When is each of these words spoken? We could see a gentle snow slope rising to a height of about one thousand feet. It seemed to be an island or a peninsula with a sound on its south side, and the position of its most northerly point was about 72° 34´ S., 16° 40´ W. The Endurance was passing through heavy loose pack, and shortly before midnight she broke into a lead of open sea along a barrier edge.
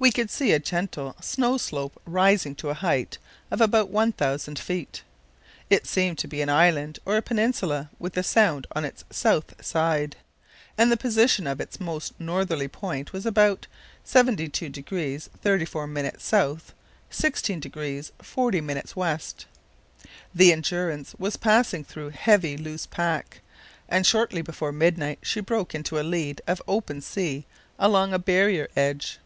We 0.00 0.12
could 0.12 0.30
see 0.30 0.52
a 0.52 0.60
gentle 0.60 1.16
snow 1.20 1.56
slope 1.58 2.00
rising 2.04 2.54
to 2.58 2.68
a 2.70 2.74
height 2.74 3.18
of 3.50 3.60
about 3.60 3.90
one 3.90 4.12
thousand 4.12 4.56
feet. 4.56 5.02
It 5.70 5.88
seemed 5.88 6.18
to 6.18 6.28
be 6.28 6.40
an 6.40 6.48
island 6.48 7.00
or 7.04 7.16
a 7.16 7.20
peninsula 7.20 7.90
with 7.98 8.16
a 8.16 8.22
sound 8.22 8.68
on 8.76 8.84
its 8.84 9.02
south 9.10 9.52
side, 9.60 10.14
and 10.78 10.92
the 10.92 10.96
position 10.96 11.48
of 11.48 11.60
its 11.60 11.80
most 11.80 12.12
northerly 12.20 12.68
point 12.68 13.12
was 13.12 13.26
about 13.26 13.66
72° 14.06 14.48
34´ 14.86 16.06
S., 16.06 16.72
16° 17.10 18.10
40´ 18.22 18.92
W. 18.92 19.18
The 20.32 20.52
Endurance 20.52 21.14
was 21.18 21.36
passing 21.36 21.82
through 21.82 22.10
heavy 22.10 22.56
loose 22.56 22.86
pack, 22.86 23.40
and 23.88 24.06
shortly 24.06 24.42
before 24.42 24.70
midnight 24.70 25.18
she 25.22 25.40
broke 25.40 25.74
into 25.74 25.98
a 25.98 26.04
lead 26.06 26.40
of 26.46 26.62
open 26.68 27.00
sea 27.00 27.46
along 27.80 28.12
a 28.12 28.20
barrier 28.20 28.68
edge. 28.76 29.18